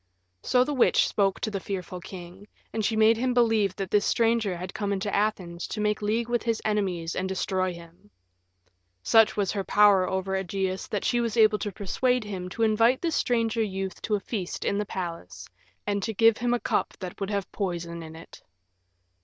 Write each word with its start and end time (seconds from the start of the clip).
So 0.41 0.63
the 0.63 0.73
witch 0.73 1.07
spoke 1.07 1.39
to 1.41 1.51
the 1.51 1.59
fearful 1.59 1.99
king, 2.01 2.47
and 2.73 2.83
she 2.83 2.95
made 2.95 3.17
him 3.17 3.35
believe 3.35 3.75
that 3.75 3.91
this 3.91 4.03
stranger 4.03 4.57
had 4.57 4.73
come 4.73 4.91
into 4.91 5.13
Athens 5.15 5.67
to 5.67 5.79
make 5.79 6.01
league 6.01 6.27
with 6.27 6.41
his 6.41 6.59
enemies 6.65 7.15
and 7.15 7.29
destroy 7.29 7.71
him. 7.71 8.09
Such 9.03 9.37
was 9.37 9.51
her 9.51 9.63
power 9.63 10.09
over 10.09 10.31
Ægeus 10.31 10.89
that 10.89 11.05
she 11.05 11.21
was 11.21 11.37
able 11.37 11.59
to 11.59 11.71
persuade 11.71 12.23
him 12.23 12.49
to 12.49 12.63
invite 12.63 12.99
the 13.03 13.11
stranger 13.11 13.61
youth 13.61 14.01
to 14.01 14.15
a 14.15 14.19
feast 14.19 14.65
in 14.65 14.79
the 14.79 14.87
palace, 14.87 15.47
and 15.85 16.01
to 16.01 16.15
give 16.15 16.39
him 16.39 16.55
a 16.55 16.59
cup 16.59 16.95
that 16.99 17.19
would 17.21 17.29
have 17.29 17.51
poison 17.51 18.01
in 18.01 18.15
it. 18.15 18.41